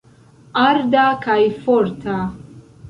Arda 0.61 1.05
kaj 1.27 1.39
forta. 1.67 2.21